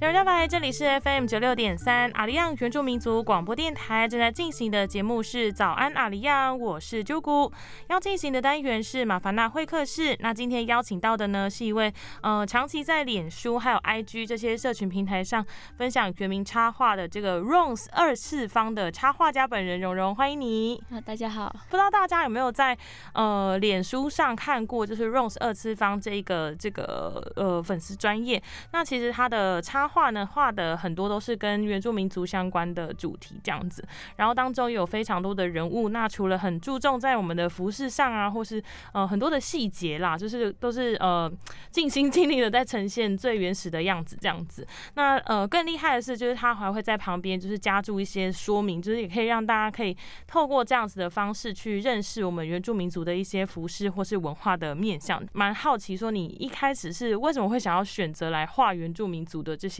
[0.00, 7.52] 大家好，这里是 FM 九六点三阿里亚原住民族广播电台正在进行的节目是早安阿里亚，我是啾姑。
[7.88, 10.16] 要进行的单元是马凡纳会客室。
[10.20, 11.92] 那今天邀请到的呢是一位
[12.22, 15.44] 呃长期在脸书还有 IG 这些社群平台上
[15.76, 20.82] 分享原名插画的这个 Rose 二次方的插画家本人蓉蓉，欢迎你。
[20.90, 21.54] 啊，大家好。
[21.68, 22.76] 不知道大家有没有在
[23.12, 28.42] 呃脸书上看过，就是 Rose 二次方这个这个呃粉丝专业？
[28.72, 33.84] 那其实他的插画呢，画的很多都是跟原住民族相关的主题这样子，
[34.16, 35.88] 然后当中有非常多的人物。
[35.88, 41.30] 那除了很注重在我们的服饰上啊，或是呃很多的细节啦，就是都是呃
[41.70, 44.66] 尽心尽力的在呈现最原始的样子这样子。
[44.94, 49.96] 那呃更厉害的是，就是他还会在旁边就是加注一些说明，就是也可以让大家可以
[50.26, 55.20] 透过这样子的方式去认识我们原住民族的一些服饰或是文化的面向。
[55.32, 59.79] 蛮好奇说，你一开始是为什么会想要选择来画原住民族的这些？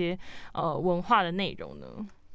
[0.53, 1.87] 呃，文化的内容呢？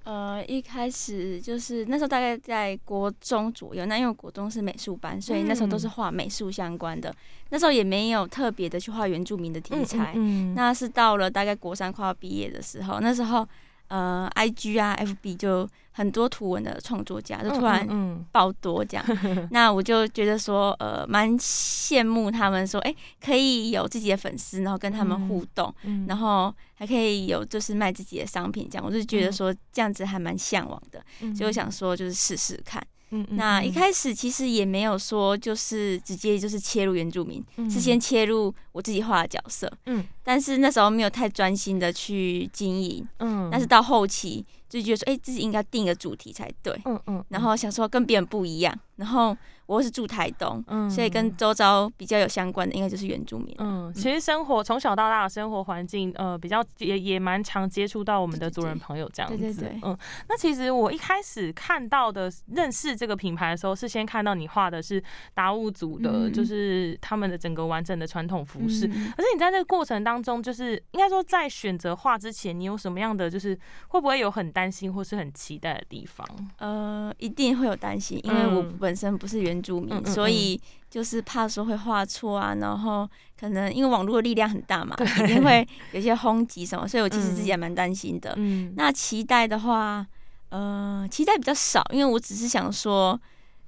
[0.04, 7.12] 呃，一开始就是那时候大概在国中左右，那因为国中是美术班，所以那时候都是画美术相关的。
[7.50, 10.14] 那时候也没有特别的去画原住民的题材。
[10.54, 13.48] 那是到了大概国三快要毕业的时候，那时候
[13.88, 15.68] 呃，I G 啊，F B 就。
[15.98, 17.88] 很多图文的创作家就突然
[18.30, 19.06] 爆多这样，
[19.52, 25.74] 那我就觉得说，呃，蛮羡慕他们说，哎，可以有自己的粉丝，然后跟他们互动，
[26.06, 31.02] 然后还可以有就是卖自己的商品这样，我就觉得说这样子还蛮向往的，
[31.34, 32.86] 所以我想说就是试试看。
[33.10, 44.46] 那一开始其实也没有说就是直接就是切入原住民，是先切入我自己画的角色，嗯，但是那时候没有太专心的去经营，嗯，但是到后期。
[44.68, 49.36] 就觉得说，哎，自己应该定个主题才对，嗯嗯，然后想说跟别人不一样，然后。
[49.68, 53.56] 我是住台东，嗯所以跟周遭比较有相关的，应该就是原住民。
[53.58, 59.38] 嗯，其实生活从小到大的生活环境，呃，比较也也蛮常接触到我们的族人朋友这样子。
[59.38, 59.80] 对对对。
[59.82, 59.98] 嗯，
[60.30, 68.88] 那其实我一开始看到的认识这个品牌的时候，是先看到你画的是达悟族的，就是他们的整个完整的传统服饰。
[68.88, 76.28] 可是你在这个过程当中，就是应该说在选择画之前，你有什么样的就是会不会有很担心或是很期待的地方？
[76.60, 79.55] 呃，一定会有担心，因为我本身不是原。
[79.56, 88.34] 原住民，所以就是怕说会画错啊，然后可能因为网络的力量很大嘛，肯定会有些轰击什么， 所以我其实自己也蛮担心的。
[88.38, 90.06] 嗯，那期待的话，
[90.50, 93.20] 呃，期待比较少，因为我只是想说，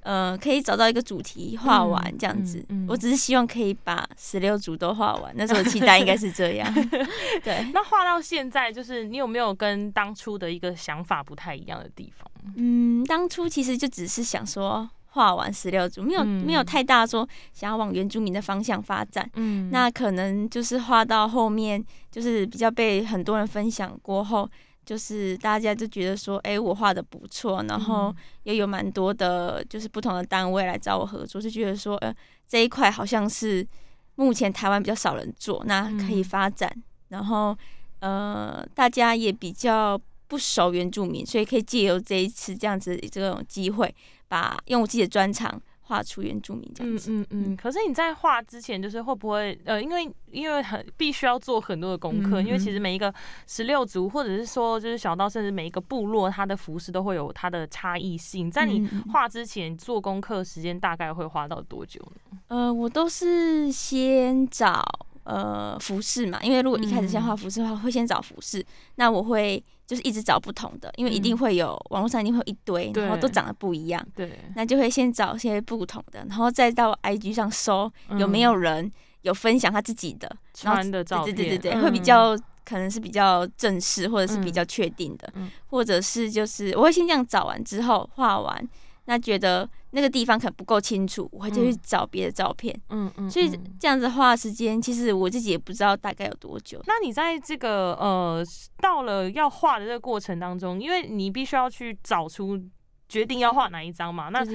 [0.02, 2.66] 呃，可以找到一个主题画完这样子。
[2.88, 6.74] 我只是希望可以把十六组都画完，那时候期待应该是这样。
[7.44, 12.30] 对，那画到现在，就是你有没有跟当初的一个想法不太一样的地方？
[12.56, 14.90] 嗯，当初其实就只是想说。
[15.18, 19.28] 画完十六组，没有没有太大说想要往原住民的方向发展。
[19.34, 24.48] 嗯，那可能就是画到后面，就是比较被很多人分享过后，
[24.86, 32.14] 就是大家就觉得说，哎，我画的不错，然后也有蛮多的，就是不同的单位来找我合作，就觉得说，呃，
[32.48, 33.68] 这一块好像是
[34.16, 36.72] 目前台湾比较少人做，那可以发展。
[37.10, 37.58] 然后，
[38.00, 43.96] 呃，大家也比较不熟原住民，所以可以借由这一次这样子这种机会。
[44.28, 47.12] 把用我自己的专长画出原住民这样子。
[47.12, 47.56] 嗯嗯嗯。
[47.56, 53.14] 可是你在画之前，就是会不会呃，因为因为很必须要做很多的功课，因为其实每一个
[53.48, 58.52] 十六族，或者是说就是小到甚至每一个部落，它的服饰都会有它的差异性。
[58.52, 62.02] 在你画之前做功课时间大概会花到多久
[62.32, 62.40] 呢？
[62.50, 64.84] 呃，我都是先找
[65.24, 69.64] 呃服饰嘛，因为如果一开始先画服饰的话，会先找服饰，那我会。
[69.88, 74.06] 就是一直找不同的，因为一定会有网络上一定会有一堆，然后都长得不一样。
[74.14, 77.90] 对，那就会先找些不同的，然后再到 IG 上搜
[78.20, 85.32] 有没有人有分享他自己的穿的照片，对对对对，会比较可能是比较正式或者是比较确定的，
[85.68, 88.70] 或者是就是我会先这样找完之后画完。
[89.10, 92.78] 那觉得那个地方可能不够清楚，我会再去找别的照片。
[92.90, 93.50] 嗯嗯，所以
[93.80, 96.82] 这样子花时间，其实我自己也不知道大概有多久。
[96.86, 98.44] 那你在这个呃
[98.82, 102.62] 到了要画的这个过程当中，因为你必须要去找出
[103.08, 104.46] 决定要画哪一张嘛，那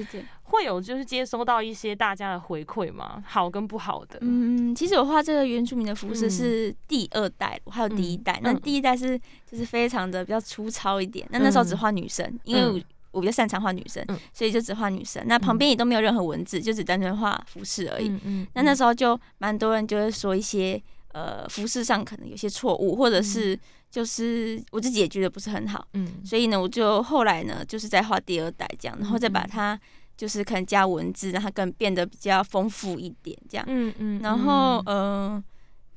[0.43, 3.23] 会有就是接收到一些大家的回馈吗？
[3.25, 4.19] 好跟不好的？
[4.21, 8.39] 嗯，其实我画这个原住民的服饰是第二代，还有第一代。
[8.43, 12.85] 那第一代是就是非常的比较粗糙一点，那那时候只画女生，因为。
[13.13, 15.23] 我比较擅长画女生，所以就只画女生。
[15.27, 18.11] 那旁边也都没有任何文字，就只单纯画服饰而已。
[18.55, 20.81] 那那时候就蛮多人就会说一些
[21.13, 23.57] 呃服饰上可能有些错误，或者是
[23.91, 25.87] 就是我自己也觉得不是很好。
[25.93, 29.79] 嗯，所以呢，我就后来呢就是在画第二代这样，然后再把它
[30.17, 33.65] 就是可能加文字，让它更变得比较丰富一点这样。
[33.69, 34.19] 嗯嗯。
[34.23, 35.43] 然后呃，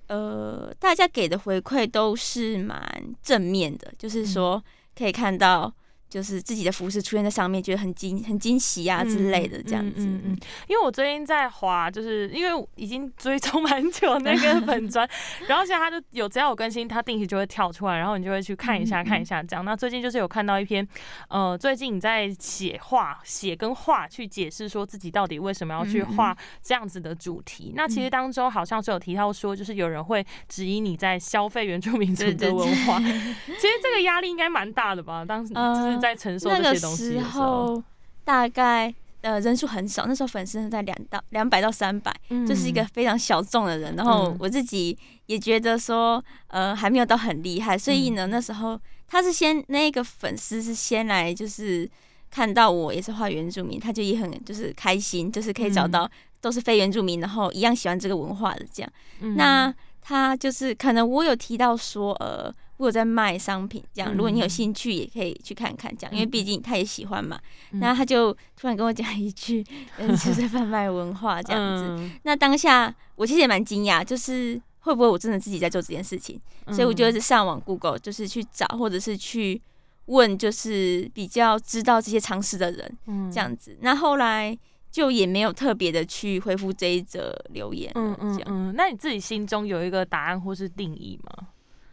[0.08, 4.62] 呃，大家给的回馈都是蛮正面的，就是说
[4.94, 5.72] 可以看到。
[6.08, 10.06] 就是自己的服饰出现在上面，觉得很惊很惊喜啊之类的这样子。
[10.06, 10.38] 嗯嗯。
[10.68, 15.06] 因为我最近在滑，就是因为已经追踪蛮久那个粉砖，
[15.48, 19.64] 然后现在他就有只要有更新，他定期就会跳出来，然后你就会去看一下看一下这样。
[19.64, 20.86] 那最近就是有看到一篇，
[21.28, 27.72] 呃，最近你在写画写跟画去解释说自己到底为什么要去画这样子的主题。
[27.74, 33.00] 那其实当中好像是有提到说，就是有人会质疑你在消费原住民族的文化。
[33.00, 35.24] 其实这个压力应该蛮大的吧？
[35.24, 35.96] 当时就是。
[35.96, 37.82] 在承受这些东西的时候，
[38.24, 42.14] 大概呃人数很少，那时候粉丝在两到两百到三百，
[42.46, 43.96] 就是一个非常小众的人。
[43.96, 51.88] 然后我自己也觉得说，呃还没有到很厉害，所以呢那时候他是先那个粉丝是先来就是
[52.30, 56.08] 看到我也是画原住民，他就也很就是开心，就是可以找到
[56.40, 58.92] 都是非原住民，然后一样喜欢这个文化的这样。
[59.36, 62.54] 那他就是可能我有提到说，呃。
[62.78, 67.38] 我有在卖商品，这样如果你有兴趣，也可以去看看，这样，因为毕竟他也喜欢嘛。
[67.80, 69.64] 然后他就突然跟我讲一句，
[69.98, 72.10] 嗯 就是贩卖文化这样子。
[72.24, 76.40] 那当下我其实也蛮惊讶，就是会不会我真的自己在做这件事情？
[76.72, 79.60] 所以我就是上网 Google，就是去找或者是去
[80.06, 82.98] 问，就是比较知道这些常识的人，
[83.32, 83.76] 这样子。
[83.80, 84.56] 那后来
[84.90, 88.74] 就也没有特别的去回复这一则留言，嗯嗯嗯。
[88.76, 91.48] 那你自己心中有一个答案或是定义吗？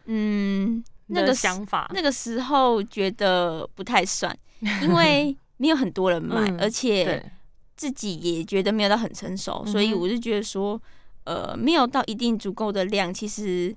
[0.06, 4.36] 嗯，那个想法，那个时候觉得不太算，
[4.82, 7.30] 因为没有很多人买，而且
[7.76, 10.80] 自己也觉得没有到很成熟，所以我就觉得说，
[11.24, 13.74] 呃，没有到一定足够的量，其实，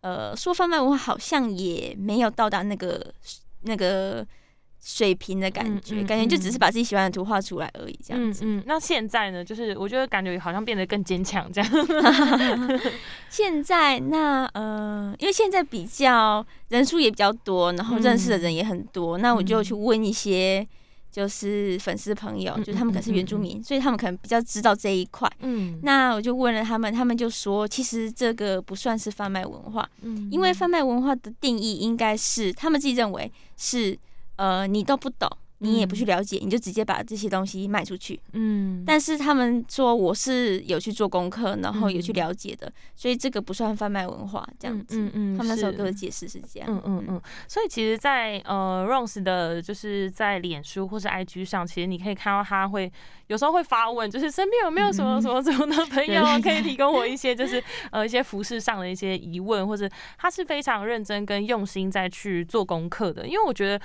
[0.00, 3.12] 呃，说贩卖文化好像也没有到达那个
[3.62, 4.26] 那个。
[4.84, 8.44] 水平的感觉，感觉就只是把自己喜欢的图画出来而已，这样子。
[8.44, 8.64] 嗯嗯。
[8.66, 9.44] 那现在呢？
[9.44, 11.70] 就是我觉得感觉好像变得更坚强，这样。
[13.30, 20.66] 现在那呃，因为现在比较人数也比较多，然后认识的人也很多，那我就去问一些
[21.12, 25.30] 就是粉丝朋友，就他们可能是原住民，所以他们可能比较知道这一块。
[25.42, 25.78] 嗯。
[25.84, 33.96] 那我就问了他们，他们就说，其实这个不算是贩卖文化，嗯，因为贩卖文化的定义应该是他们自己认为是。
[34.36, 38.20] 呃，你都不懂，你也不去了解，你就直接把这些东西卖出去。
[38.32, 44.98] 嗯，但是他们说我是有去做功课，然后有去了解的，所以这个不算贩卖文化这样子。
[44.98, 46.68] 嗯嗯，他们那时候给我解释是这样。
[46.68, 52.90] 嗯嗯嗯，所以其实，在呃 Rose 的，就是在脸书或是 IG 上，其实你可以看到他会
[53.28, 57.62] 有时候会发问，就是身边有没有什么什么什么的朋友可以提供我一些，就是
[57.92, 59.88] 呃一些服饰上的一些疑问，或者
[60.18, 63.80] 他是非常认真跟用心在去做功课的，因为我觉得。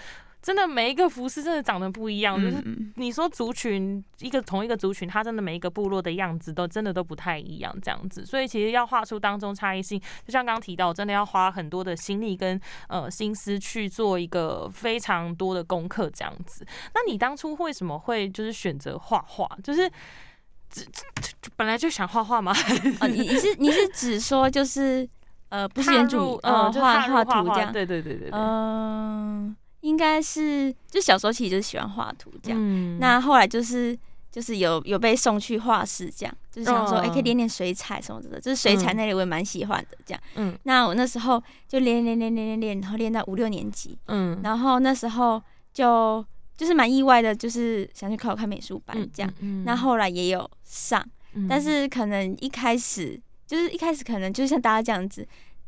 [0.47, 2.63] 真的每一个服饰真的长得不一样，就是
[2.95, 8.25] 你说族群一个同一个族群，它真的每一个部落的样子都真的都不太一样，这样子。
[8.25, 12.57] 所以其实要画出当中差异性，就像刚刚提到，真的要花很多的心力跟
[12.87, 16.65] 呃心思去做一个非常多的功课，这样子。
[16.95, 19.45] 那你当初为什么会就是选择画画？
[19.61, 19.91] 就是
[20.69, 20.87] 只
[21.57, 22.53] 本来就想画画吗？
[23.01, 25.05] 哦，你你是你是指说就是
[25.49, 27.73] 呃不是原著呃画画图这样？
[27.73, 29.53] 对对对对对，嗯。
[29.81, 33.97] 应该是就小时候其实就是喜欢画图这样，那后来就是
[34.31, 40.21] 就是有有被送去画室这样，就是想说哎可以练练水彩什么的，就是水彩那里我也蛮喜欢的这样。
[40.35, 45.41] 嗯，那我那时候就练练练练练练，然后练到五六年级，嗯，然后那时候
[45.73, 49.31] 就就是蛮意外的，就是想去考看美术班这样。
[49.63, 51.03] 那后来也有上，
[51.47, 55.25] 但是可能一开始就是一开始可能就是像大家这样子。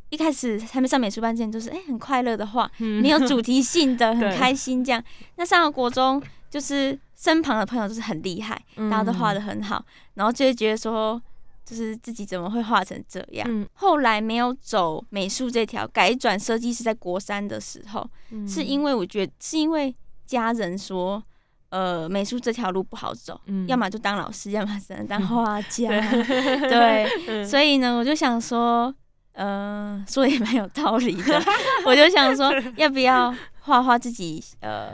[0.10, 5.04] 一开始还没上美术班之前，就是哎很快乐的画，没有主题性的， 很开心这样。
[5.36, 9.86] 那上了国中，就是身旁的朋友都是很厉害，大家都画的很好，
[10.16, 11.22] 然后就会觉得说，
[11.64, 13.48] 就是自己怎么会画成这样？
[13.74, 18.10] 后来没有走美术这条，改转设计师，在国三的时候，
[18.48, 21.22] 是因为我觉得是因为家人说，
[21.70, 25.88] 呃，美术这条路不好走，要么就当老师，要么只能当画家。
[25.88, 27.06] 对，
[27.46, 28.92] 所以呢，我就想说。
[29.40, 31.42] 呃， 说也蛮有道理的，
[31.86, 34.92] 我就想说， 要不要画画自己呃。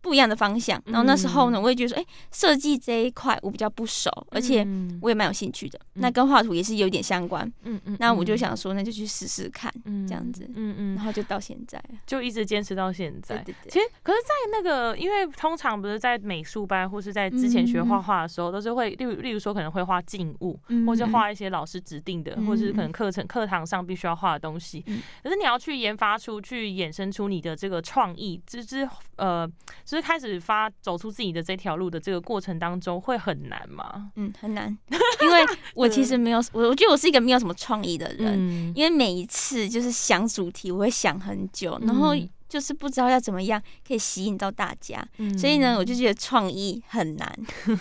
[0.00, 4.66] 不一样的方向，然后那时候呢，我也觉得说，哎，设计这一块我比较不熟，而且
[5.02, 5.78] 我也蛮有兴趣的。
[5.94, 7.96] 那跟画图也是有点相关，嗯嗯。
[7.98, 9.72] 那我就想说，那就去试试看，
[10.06, 10.94] 这样子，嗯嗯。
[10.94, 13.38] 然后就到现在，就一直坚持到现在。
[13.38, 24.80] 对对其实，可是，在那个，因为通常不是在美术班或是在之前学画画的时候，都是会，例如，例如说，可能会画静物，或者画一些老师指定的，或者是可能课程课堂上必须要画的东西。
[25.22, 29.50] 可是你要去研发出去，衍生出你的这个创意，这这呃。
[29.88, 34.12] 就是开始发走出自己的这条路的这个过程当中，会很难吗？
[34.16, 34.68] 嗯，很难，
[35.22, 35.40] 因为
[35.74, 42.14] 我其实没有，我我觉得我是一个没有什么创意的人，因为每一次就是想主题，我会想很久，然后。
[42.48, 47.38] 就是不知道要怎么样可以吸引到大家，所以呢，我就觉得创意很难。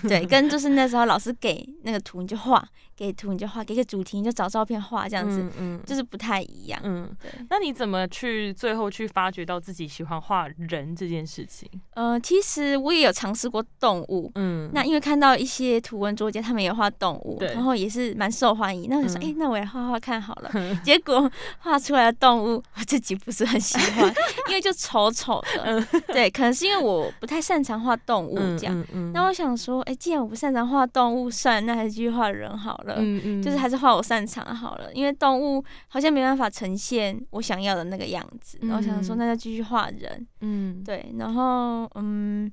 [0.07, 6.79] 对，跟就是那时候老师给那个图你就画，给图你就画，给个主题你就找照片画，这样子，嗯，就是不太一样。
[6.83, 7.31] 嗯，对。
[7.49, 11.69] 那你怎么去最后去发掘到自己喜欢画人这件事情？
[11.93, 20.51] 呃，其实我也有尝试过动物，嗯，那因为看到一些图文作家他们也画动物，然后也是蛮受欢迎，那我就说，哎，那我也画画看好了。
[20.83, 24.13] 结果画出来的动物我自己不是很喜欢，
[24.49, 24.56] 因为。
[24.59, 25.81] 就丑丑的，
[26.13, 28.85] 对，可能是因为我不太擅长画动物这样。
[29.13, 32.95] 那我想说，哎，既然我不擅长画动物，算那还是继续画人好了。
[32.97, 38.57] 嗯嗯，就是还是画我擅长好了，因为动物好像没办法呈现我想要的那个样子。
[38.61, 40.27] 然后想说，那就继续画人。
[40.41, 42.51] 嗯，对，然后嗯，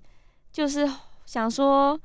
[0.53, 0.89] 就是
[1.27, 1.99] 想说。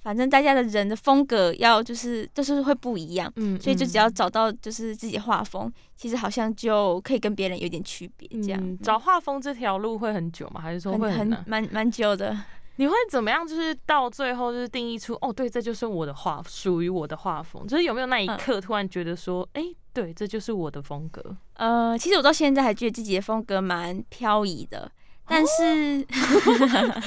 [0.00, 8.28] 反正大家的人的风格要就是就是会不一样，嗯，所以就只要找到就是自己画风，其实好像就可以跟别人有点区别。
[8.42, 10.60] 这样找画风这条路会很久吗？
[10.60, 12.38] 还是说会很蛮蛮久的？
[12.76, 13.44] 你会怎么样？
[13.44, 17.66] 就是到最后就是定义出哦，对，这就是我的画，属于我的画风。
[17.66, 21.36] 就是有没有那一刻突然觉得说，哎，对，这就是我的风格？
[21.54, 24.88] 呃，其实我到现在还觉得自己的风格蛮飘移的。
[25.28, 26.06] 但是，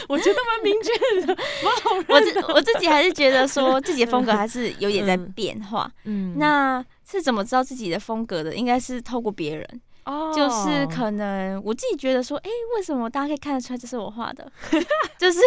[0.08, 1.38] 我觉得蛮明确的，
[2.08, 5.92] 我自我自己还是觉得说自己的风格还是有点在变化。
[6.04, 8.56] 嗯，那是怎么知道自己的风格的？
[8.56, 14.50] 应该是透过别人，哦，就是可能我自己觉得说，哎，为什么大家可以看得出来这是我画的？
[15.18, 15.40] 就是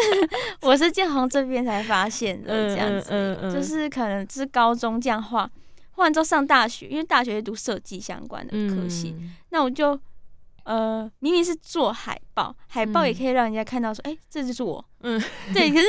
[0.62, 5.48] 我是建行这边才发现的这样子，就是可能是高中这样画，
[5.92, 9.14] 画完之后上大学，因为大学读设计相关的科系，
[9.50, 9.98] 那我就。
[10.64, 14.84] 呃，明明是做海报，海报也可以让人家看到说，哎，这就是我。
[15.00, 15.22] 嗯，
[15.54, 15.86] 对，可是。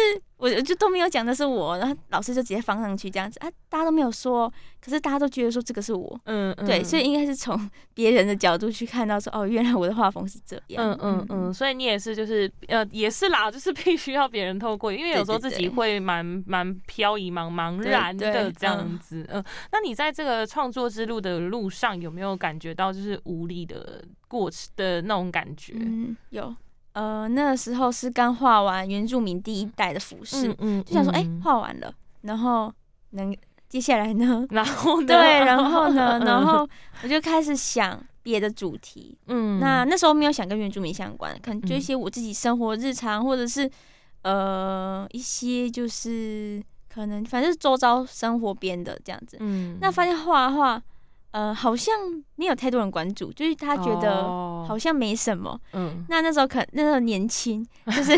[0.50, 3.40] 我就都没有讲的是我，然后老师就直接放上去这样子。
[3.40, 7.06] 啊，大家都没有说，可是大家都觉得说这个是我，嗯，嗯对，所以。
[7.06, 11.20] 应该是从 别人的角度去看到说，哦，原来我的画风是这样，嗯。
[11.20, 25.76] 嗯嗯，所以你也是就是呃也是啦，就是必须要别人透过，因为有时候自己会蛮蛮飘移、茫茫然的这样子，嗯，那你在这个创作之路的路上有没有感觉到就是无力的过程的那种感觉？
[25.78, 26.56] 嗯，有。
[26.96, 30.54] 呃，那个时候是刚画完原住民第一代的服饰，
[30.86, 32.74] 就想说，哎，画完了，然后
[33.12, 33.36] 能
[33.68, 34.48] 接下来呢？
[34.52, 36.18] 然后对，然后呢？
[36.26, 36.66] 然后
[37.04, 39.18] 我就开始想别的主题。
[39.28, 43.70] 嗯，那那时候没有想跟原住民相关，可能就一些我自己生活日常，或者是
[44.22, 49.36] 呃一些就是可能反正是周遭生活边的这样子。
[49.42, 50.82] 嗯，那发现画画。
[51.36, 51.94] 呃，好像
[52.38, 54.24] 没有太多人关注，就是他觉得
[54.66, 55.60] 好像没什么。
[55.74, 58.16] 嗯，那那时候可那时候年轻， 就是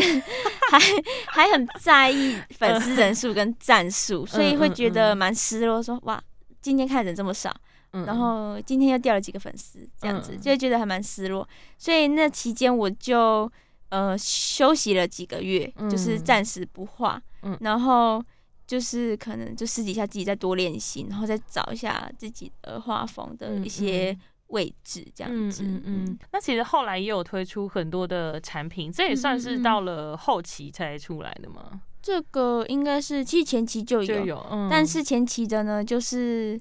[0.70, 0.78] 还
[1.26, 5.82] 还很在意粉丝人数跟赞数，所以会觉得蛮失落。
[5.82, 6.22] 说哇，
[6.60, 7.52] 今天看人这么少，
[7.90, 11.44] 然后今天又掉了几个粉丝，这样子就会觉得还蛮失落。
[11.76, 13.50] 所以那期间我就
[13.88, 17.20] 呃休息了几个月，就是暂时不画，
[17.58, 18.22] 然后。
[18.68, 24.16] 就是可能就私底下自己再多练习，然后再找一下自己的画风的一些
[24.48, 25.62] 位置，这样子。
[25.64, 26.18] 嗯嗯。
[26.32, 31.80] 那其实后来也有推出很多的产品，这也算是到了后期才出来的吗？
[32.02, 36.60] 这个应该是其实前期就有，嗯但是前期的呢，就是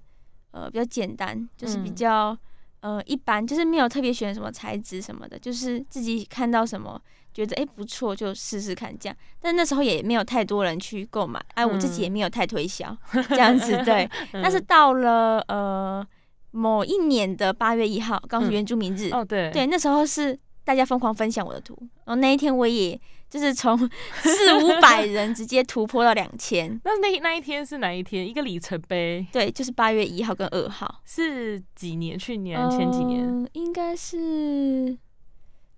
[0.52, 2.38] 呃比较简单，就是比较
[2.80, 7.02] 呃一般，就是没有特别选什么材质什么的，就是自己看到什么。
[7.46, 9.16] 觉得哎不错，就试试看这样。
[9.40, 12.96] 但那时候也没有太多人去购买，哎，我自己也没有太推销
[13.30, 13.78] 这样子。
[13.86, 16.06] 对，但是到了呃
[16.50, 19.12] 某一年的八月一号，刚好原住民日。
[19.12, 23.78] 哦，对，对，那时候是大家疯狂分享我的图，然后那一天我也就是从
[24.24, 26.82] 四五百人直接突破到两千。
[26.84, 28.28] 那那那一天是哪一天？
[28.28, 29.24] 一个里程碑。
[29.32, 31.02] 对，就是八月一号跟二号。
[31.06, 32.18] 是几年？
[32.18, 32.58] 去年？
[32.72, 33.48] 前几年？
[33.54, 34.98] 应该是。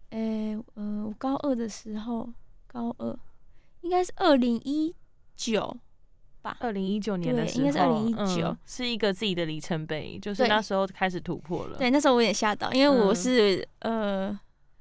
[0.09, 2.29] 诶，呃，我高二的时候，
[2.67, 3.17] 高二
[3.81, 4.93] 应该是二零一
[5.35, 5.77] 九
[6.41, 11.77] 吧，二零一九年的时候，应该是二零一九，是一个自己的里程碑，就是那时候开始突破了。
[11.77, 14.37] 对，那时候我有点吓到，因为我是呃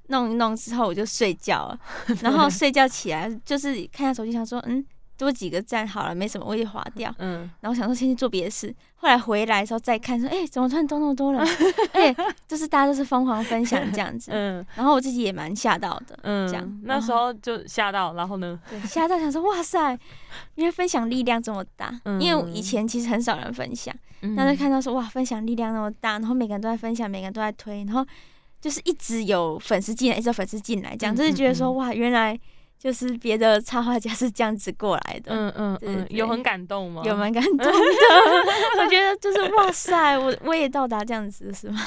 [0.08, 1.80] 弄一弄之后我就睡觉了，
[2.22, 4.84] 然后睡觉起来就是看下手机，想说嗯。
[5.18, 7.12] 多几个赞好了，没什么，我也划掉。
[7.18, 11.44] 嗯，然后想说先去做别的事，后来回来的时候再看，说哎，怎么突然多那么多人？
[11.92, 12.14] 哎，
[12.46, 14.30] 就是大家都是疯狂分享这样子。
[14.32, 16.16] 嗯，然后我自己也蛮吓到的。
[16.22, 18.58] 嗯，这样那时候就吓到，然后呢？
[18.70, 19.98] 对，吓到想说哇塞，
[20.54, 22.00] 因为分享力量这么大。
[22.04, 23.92] 嗯，因为以前其实很少人分享，
[24.36, 28.06] 但是看到说哇，分享力量那么大，然后每个人都在分享，每个人都在推，然后
[28.60, 32.38] 就是一直有粉丝进来，一直有粉丝进来，这样就是觉得说哇，原来。
[32.78, 37.02] 就是别的插画家是这样子过来的，嗯嗯嗯，有很感动吗？
[37.04, 37.66] 有蛮感动的，
[38.78, 41.80] 我觉得就是哇塞，我我也到达这样子是吗？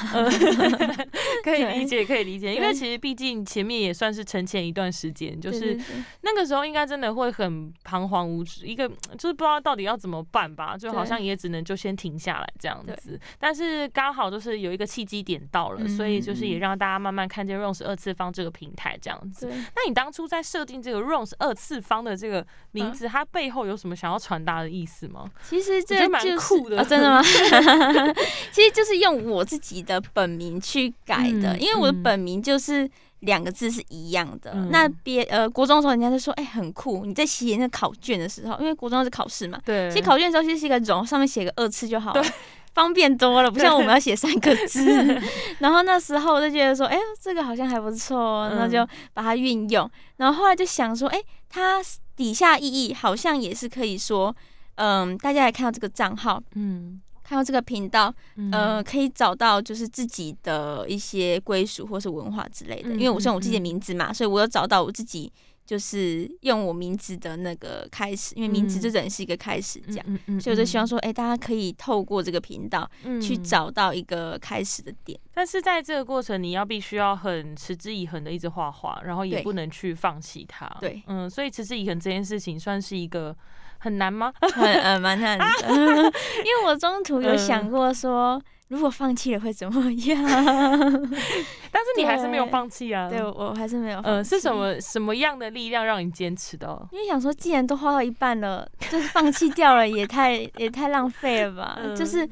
[1.42, 5.78] 可以理解，可以理解，因为其实毕竟前面也算是沉潜一段时间，就是
[6.20, 13.18] 那个时候应该真的会很彷徨无助，一个就是不知道到底要怎么办吧，就好像也只能就先停下来这样子。
[13.38, 19.48] 但是刚好就是有一个契机点到了，所以就是也让大家慢慢看见 Rose 二次方这个平台这样子。
[19.48, 25.24] 那你当初在设定这个 Rose 二次方的这个名字，它背后有什么想要传达的意思吗？
[25.48, 27.22] 其实这蛮酷的，真的吗？
[28.52, 34.52] 其实就是用我自己的本名去改的，因为我的本名就是两个字是一样的。
[34.70, 37.06] 那别呃，国中的时候人家就说，哎，很酷。
[37.06, 42.24] 你在写那考卷的时候，因为国中是考试嘛，对，写考卷的时候其实是一个容，上面写个二次就好了。
[42.74, 45.20] 方便多了， 不像我们要写三个字。
[45.60, 49.90] 然后那时候我就觉得说，哎，这个好像还不错，那就把它运用。
[50.16, 51.80] 然后后来就想说，哎，它
[52.16, 54.34] 底下意义好像也是可以说，
[54.76, 58.12] 嗯，大家来看到这个账号，嗯，看到这个频道，
[58.52, 62.90] 呃，可以找到就是自己的一些归属或是文化之类的。
[62.90, 65.32] 因为我是用我自己的名字嘛，所以我有找到我自己。
[65.64, 70.06] 就是用我名字的那个开始，因为名字就等于是一个开始，这样，
[70.40, 72.88] 所以我就希望说，哎，大家可以透过这个频道
[73.20, 75.18] 去找到一个开始的点。
[75.32, 80.70] 但是在这个过程，你要必须要很持之以恒的一直画画，然后也不能去放弃它。
[80.80, 83.34] 对，嗯，所以持之以恒这件事情算是一个
[83.78, 84.32] 很难吗？
[84.40, 88.42] 很呃蛮难的， 因为我中途有想过说。
[88.72, 90.24] 如果放弃了会怎么样？
[91.70, 93.06] 但是你还是没有放弃啊！
[93.10, 93.98] 对我还是没有。
[94.00, 96.88] 呃，是什么什么样的力量让你坚持的？
[96.90, 101.78] 因为想说，既然都花到一半了，就是放弃掉了，也太 也太浪费了吧？
[101.94, 102.26] 就是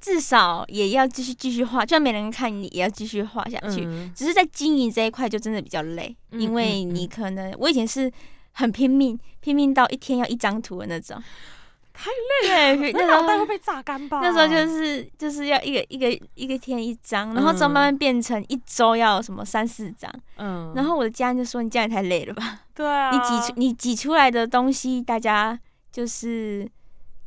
[0.00, 3.86] 至少也要继续继续画，就算没人看你，也要继续画下去。
[4.16, 8.10] 只是在经营这一块就真的比较累，因为你可能我以前是
[8.50, 11.22] 很拼命，拼命到一天要一张图的那种。
[11.94, 12.10] 太
[12.50, 14.20] 累了， 那脑袋会被榨干吧？
[14.20, 20.12] 那时候就是就是要一个一个一个天一张，然后之后慢慢变成一周要什么三四张。
[20.36, 22.60] 嗯，然后我的家人就说：“你这样也太累了吧？
[22.74, 25.58] ”对啊，你挤出你挤出来的东西，大家
[25.92, 26.68] 就是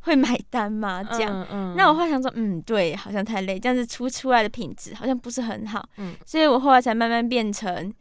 [0.00, 1.02] 会买单嘛？
[1.02, 5.88] 这样，嗯那我后来想说，嗯，对，好像太累，这样子出出来的品质好像不是很好。
[5.96, 7.92] 嗯，所以我后来才慢慢变成。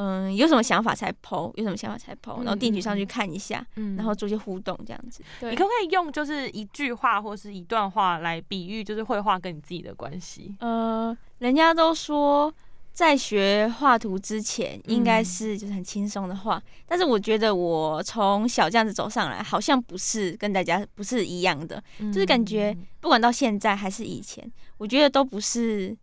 [0.00, 5.24] 嗯，有什么想法才剖，有什么想法才剖，然后定局上去看一下，然后做些互动这样子。
[5.40, 10.54] 你可不可以用就是一句话或是一段话来比喻，就是绘画跟你自己的关系？
[10.60, 12.54] 呃，人家都说
[12.92, 25.96] 在学画图之前，应该是就是很轻松的画，但是我觉得我从小这样子走上来，好像不是跟大家不是一样的，就是感觉不管到现在还是以前，我觉得都不是，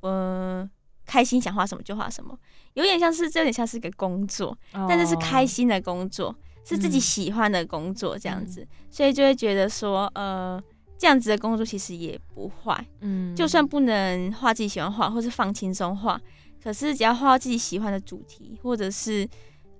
[0.00, 0.66] 呃，
[1.04, 2.38] 开心想画什么就画什么。
[2.74, 10.62] 有点像是，这有点像是一个工作，但是是开心的工作，是自己喜欢的工作这样子，所以就会觉得说，呃，
[10.96, 16.20] 这样子的工作其实也不坏，嗯，就算不能画自己喜欢画，或是放轻松画，
[16.62, 19.28] 可是只要画到自己喜欢的主题，或者是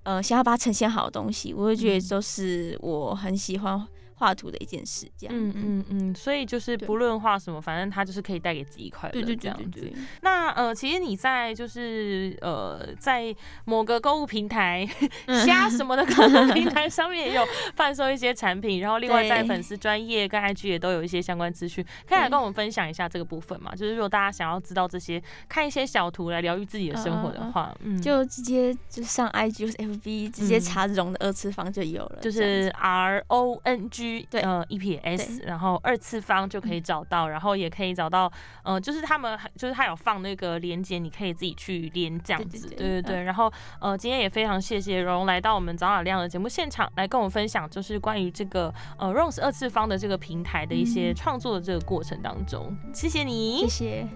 [0.03, 3.87] 呃想要把它呈现好的东西，我会觉得都是我很喜欢。
[4.23, 5.35] 画图的一件事，这样。
[5.35, 5.85] 嗯嗯。
[5.89, 9.91] 嗯，所以就是不论画什么，反正它就是可以带给自己快乐，对对这样子。
[10.21, 14.87] 那呃，其实你在就是呃，在某个购物平台，
[15.45, 17.43] 虾什么的购物平台上面也有
[17.75, 23.75] 贩售一些产品，然后另外在粉丝专业跟 IG 也都有一些相关资讯，可以来跟我们分享一下这个部分嘛？
[23.75, 34.12] 就是如果大家想要知道这些，看一些小图来疗愈自己的生活的话，嗯，就直接就上 IG 或是 FB 直接查这种的二次方就有了，就是 R O N G。
[34.29, 38.31] 对，呃，E P S，然后二次方就可以找到，然后也可以找到，
[38.63, 43.23] 呃，就是他们，就是他有放那个连接，你可以自己去连这样子，对对对。
[43.23, 54.07] 然后，呃，今天也非常谢谢荣来到我们早晚亮的节目现场，来跟我们分享，就是关于这个呃 Rose 二次方的这个平台的一些创作的这个过程当中，谢谢你，谢谢。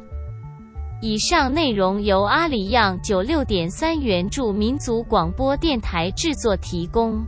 [1.00, 7.24] 以上内容由阿里样九六点三元助民族广播电台制作提供。